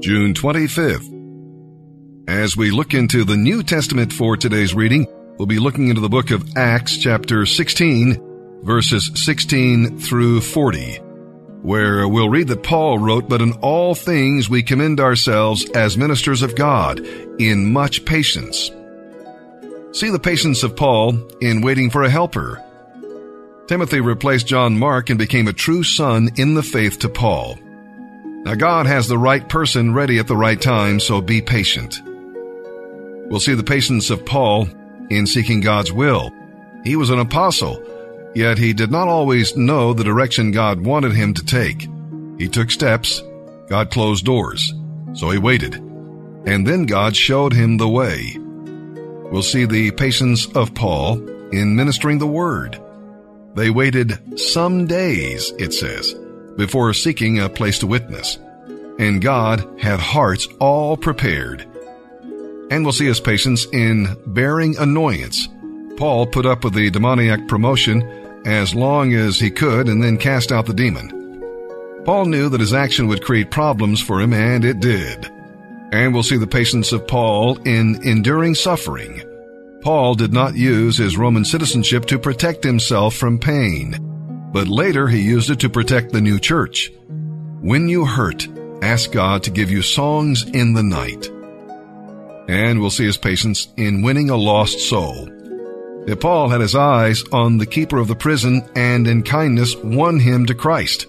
[0.00, 1.14] June 25th.
[2.28, 5.06] As we look into the New Testament for today's reading,
[5.38, 10.96] we'll be looking into the book of Acts chapter 16, verses 16 through 40,
[11.62, 16.42] where we'll read that Paul wrote, But in all things we commend ourselves as ministers
[16.42, 17.00] of God
[17.40, 18.70] in much patience.
[19.92, 22.62] See the patience of Paul in waiting for a helper.
[23.68, 27.58] Timothy replaced John Mark and became a true son in the faith to Paul.
[28.24, 32.00] Now God has the right person ready at the right time, so be patient.
[33.28, 34.70] We'll see the patience of Paul
[35.10, 36.32] in seeking God's will.
[36.82, 37.82] He was an apostle,
[38.34, 41.86] yet he did not always know the direction God wanted him to take.
[42.38, 43.22] He took steps,
[43.68, 44.72] God closed doors,
[45.12, 45.74] so he waited.
[45.74, 48.38] And then God showed him the way.
[49.30, 51.18] We'll see the patience of Paul
[51.50, 52.80] in ministering the word.
[53.58, 56.14] They waited some days, it says,
[56.56, 58.38] before seeking a place to witness.
[59.00, 61.66] And God had hearts all prepared.
[62.70, 65.48] And we'll see his patience in bearing annoyance.
[65.96, 68.02] Paul put up with the demoniac promotion
[68.46, 71.42] as long as he could and then cast out the demon.
[72.04, 75.28] Paul knew that his action would create problems for him, and it did.
[75.90, 79.20] And we'll see the patience of Paul in enduring suffering.
[79.82, 83.96] Paul did not use his Roman citizenship to protect himself from pain,
[84.52, 86.90] but later he used it to protect the new church.
[87.60, 88.48] When you hurt,
[88.82, 91.30] ask God to give you songs in the night.
[92.48, 95.28] And we'll see his patience in winning a lost soul.
[96.08, 100.18] If Paul had his eyes on the keeper of the prison and in kindness won
[100.18, 101.06] him to Christ.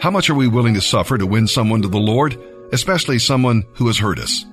[0.00, 2.38] How much are we willing to suffer to win someone to the Lord,
[2.72, 4.44] especially someone who has hurt us?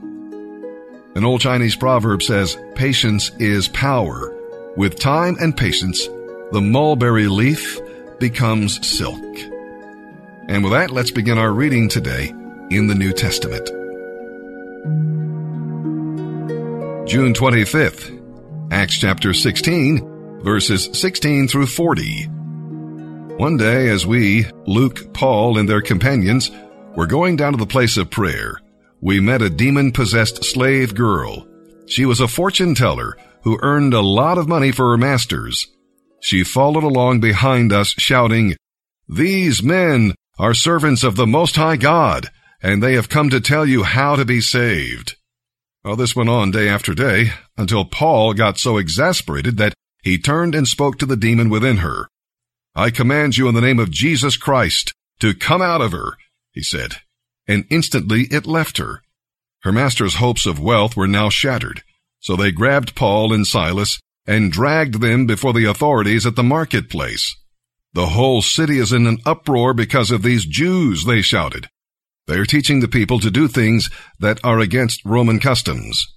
[1.14, 4.34] An old Chinese proverb says, patience is power.
[4.78, 6.08] With time and patience,
[6.54, 7.80] the mulberry leaf
[8.20, 9.22] becomes silk.
[10.48, 12.30] And with that, let's begin our reading today
[12.70, 13.68] in the New Testament.
[17.10, 22.24] June 25th, Acts chapter 16, verses 16 through 40.
[23.36, 26.52] One day, as we, Luke, Paul, and their companions,
[26.96, 28.62] were going down to the place of prayer,
[29.02, 31.48] we met a demon possessed slave girl.
[31.88, 35.68] She was a fortune teller who earned a lot of money for her masters.
[36.22, 38.56] She followed along behind us shouting,
[39.10, 42.30] These men are servants of the Most High God,
[42.62, 45.16] and they have come to tell you how to be saved.
[45.84, 49.74] Well, this went on day after day until Paul got so exasperated that
[50.04, 52.08] he turned and spoke to the demon within her.
[52.76, 56.18] I command you in the name of Jesus Christ to come out of her,
[56.52, 56.98] he said,
[57.52, 59.02] and instantly it left her.
[59.64, 61.84] Her master's hopes of wealth were now shattered,
[62.20, 67.36] so they grabbed Paul and Silas and dragged them before the authorities at the marketplace.
[67.94, 71.68] The whole city is in an uproar because of these Jews, they shouted.
[72.28, 73.90] They are teaching the people to do things
[74.20, 76.08] that are against Roman customs.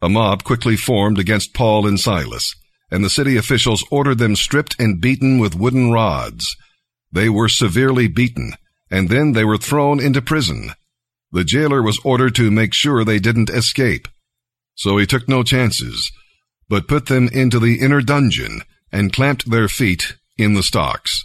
[0.00, 2.54] A mob quickly formed against Paul and Silas,
[2.90, 6.56] and the city officials ordered them stripped and beaten with wooden rods.
[7.10, 8.52] They were severely beaten,
[8.90, 10.72] and then they were thrown into prison.
[11.32, 14.08] The jailer was ordered to make sure they didn't escape.
[14.74, 16.10] So he took no chances,
[16.68, 18.62] but put them into the inner dungeon
[18.92, 21.24] and clamped their feet in the stocks.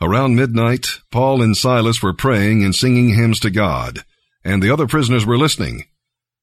[0.00, 4.04] Around midnight, Paul and Silas were praying and singing hymns to God,
[4.44, 5.84] and the other prisoners were listening.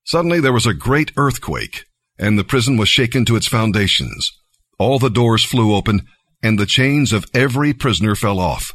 [0.03, 1.85] Suddenly there was a great earthquake,
[2.19, 4.31] and the prison was shaken to its foundations.
[4.78, 6.05] All the doors flew open,
[6.44, 8.73] and the chains of every prisoner fell off.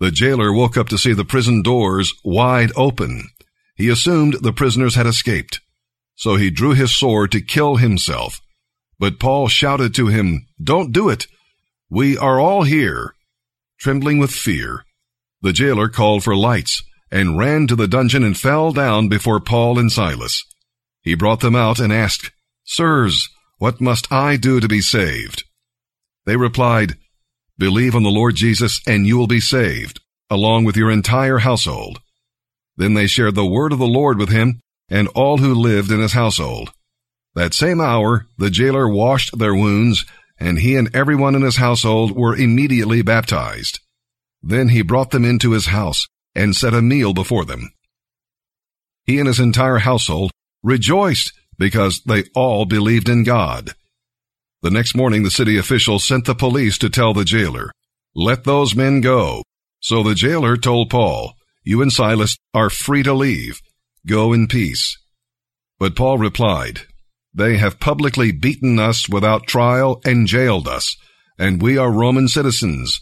[0.00, 3.30] The jailer woke up to see the prison doors wide open.
[3.76, 5.60] He assumed the prisoners had escaped.
[6.14, 8.40] So he drew his sword to kill himself.
[8.98, 11.26] But Paul shouted to him, Don't do it.
[11.90, 13.14] We are all here.
[13.78, 14.84] Trembling with fear,
[15.40, 19.78] the jailer called for lights and ran to the dungeon and fell down before Paul
[19.78, 20.44] and Silas.
[21.02, 22.32] He brought them out and asked,
[22.64, 25.44] Sirs, what must I do to be saved?
[26.26, 26.96] They replied,
[27.58, 32.00] Believe on the Lord Jesus and you will be saved, along with your entire household.
[32.76, 36.00] Then they shared the word of the Lord with him and all who lived in
[36.00, 36.70] his household.
[37.34, 40.04] That same hour, the jailer washed their wounds
[40.38, 43.80] and he and everyone in his household were immediately baptized.
[44.42, 47.72] Then he brought them into his house and set a meal before them.
[49.04, 50.30] He and his entire household
[50.62, 53.74] rejoiced because they all believed in God.
[54.62, 57.70] The next morning, the city officials sent the police to tell the jailer,
[58.14, 59.42] let those men go.
[59.80, 63.60] So the jailer told Paul, you and Silas are free to leave.
[64.06, 64.98] Go in peace.
[65.78, 66.80] But Paul replied,
[67.32, 70.96] they have publicly beaten us without trial and jailed us,
[71.38, 73.00] and we are Roman citizens.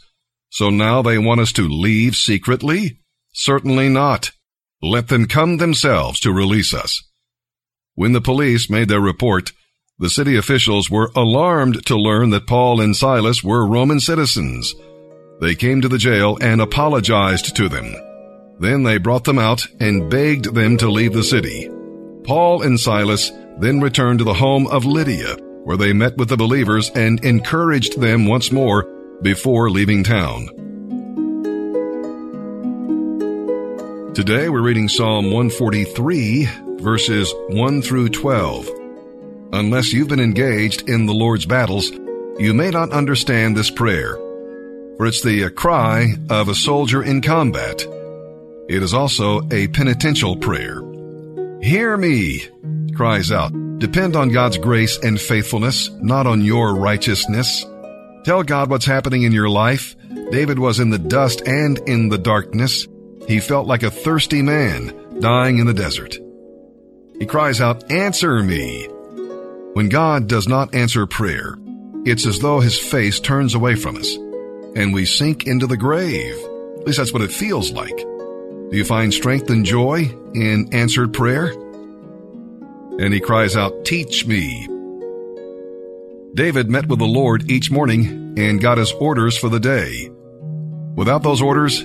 [0.50, 2.98] So now they want us to leave secretly?
[3.32, 4.32] Certainly not.
[4.82, 7.02] Let them come themselves to release us.
[7.94, 9.52] When the police made their report,
[9.98, 14.74] the city officials were alarmed to learn that Paul and Silas were Roman citizens.
[15.40, 17.94] They came to the jail and apologized to them.
[18.58, 21.70] Then they brought them out and begged them to leave the city.
[22.24, 26.36] Paul and Silas then returned to the home of Lydia, where they met with the
[26.36, 28.84] believers and encouraged them once more
[29.22, 30.48] before leaving town.
[34.14, 36.48] Today we're reading Psalm 143,
[36.80, 38.75] verses 1 through 12.
[39.56, 41.90] Unless you've been engaged in the Lord's battles,
[42.38, 44.14] you may not understand this prayer,
[44.98, 47.80] for it's the uh, cry of a soldier in combat.
[48.68, 50.82] It is also a penitential prayer.
[51.62, 52.42] Hear me,
[52.94, 53.50] cries out.
[53.78, 57.64] Depend on God's grace and faithfulness, not on your righteousness.
[58.24, 59.96] Tell God what's happening in your life.
[60.32, 62.86] David was in the dust and in the darkness.
[63.26, 66.18] He felt like a thirsty man dying in the desert.
[67.18, 68.90] He cries out, Answer me.
[69.76, 71.58] When God does not answer prayer,
[72.06, 74.16] it's as though his face turns away from us
[74.74, 76.34] and we sink into the grave.
[76.78, 77.94] At least that's what it feels like.
[77.94, 81.48] Do you find strength and joy in answered prayer?
[82.98, 84.66] And he cries out, Teach me.
[86.32, 90.10] David met with the Lord each morning and got his orders for the day.
[90.94, 91.82] Without those orders,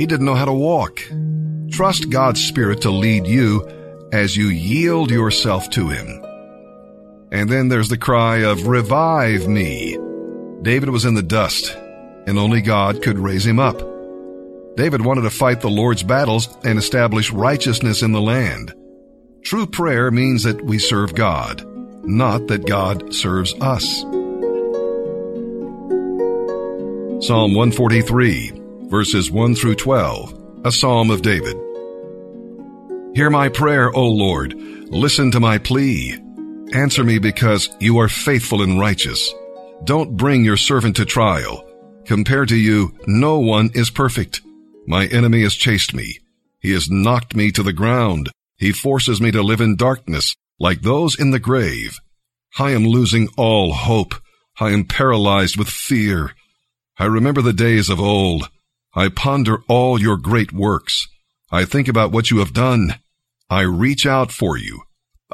[0.00, 1.00] he didn't know how to walk.
[1.70, 3.64] Trust God's Spirit to lead you
[4.12, 6.23] as you yield yourself to Him.
[7.34, 9.98] And then there's the cry of, Revive me.
[10.62, 11.76] David was in the dust,
[12.28, 13.76] and only God could raise him up.
[14.76, 18.72] David wanted to fight the Lord's battles and establish righteousness in the land.
[19.42, 21.64] True prayer means that we serve God,
[22.06, 24.02] not that God serves us.
[27.26, 28.52] Psalm 143,
[28.84, 31.56] verses 1 through 12, a psalm of David.
[33.16, 34.54] Hear my prayer, O Lord.
[34.54, 36.20] Listen to my plea.
[36.74, 39.32] Answer me because you are faithful and righteous.
[39.84, 41.64] Don't bring your servant to trial.
[42.04, 44.40] Compared to you, no one is perfect.
[44.84, 46.18] My enemy has chased me.
[46.58, 48.28] He has knocked me to the ground.
[48.56, 52.00] He forces me to live in darkness, like those in the grave.
[52.58, 54.16] I am losing all hope.
[54.58, 56.32] I am paralyzed with fear.
[56.98, 58.48] I remember the days of old.
[58.94, 61.06] I ponder all your great works.
[61.52, 62.96] I think about what you have done.
[63.48, 64.82] I reach out for you.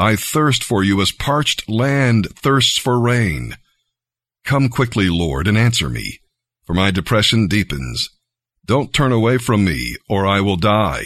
[0.01, 3.59] I thirst for you as parched land thirsts for rain.
[4.47, 6.21] Come quickly, Lord, and answer me,
[6.65, 8.09] for my depression deepens.
[8.65, 11.05] Don't turn away from me, or I will die.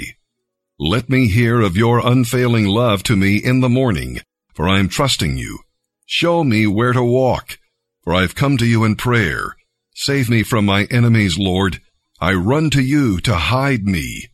[0.79, 4.21] Let me hear of your unfailing love to me in the morning,
[4.55, 5.59] for I am trusting you.
[6.07, 7.59] Show me where to walk,
[8.05, 9.57] for I have come to you in prayer.
[9.97, 11.81] Save me from my enemies, Lord.
[12.21, 14.29] I run to you to hide me.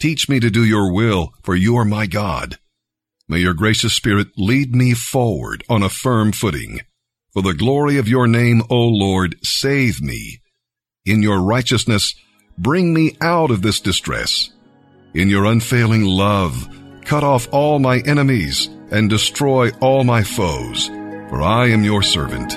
[0.00, 2.58] Teach me to do your will, for you are my God.
[3.28, 6.82] May your gracious Spirit lead me forward on a firm footing.
[7.32, 10.40] For the glory of your name, O Lord, save me.
[11.04, 12.14] In your righteousness,
[12.56, 14.50] bring me out of this distress.
[15.12, 16.68] In your unfailing love,
[17.04, 20.86] cut off all my enemies and destroy all my foes,
[21.28, 22.56] for I am your servant.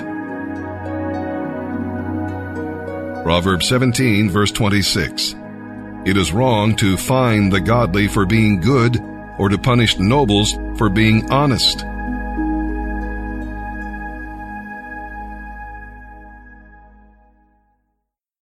[3.24, 5.34] Proverbs 17 verse 26.
[6.06, 9.09] It is wrong to fine the godly for being good
[9.40, 11.86] or to punish nobles for being honest.